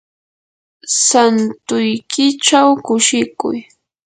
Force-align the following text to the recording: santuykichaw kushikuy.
santuykichaw 1.05 2.69
kushikuy. 2.85 3.57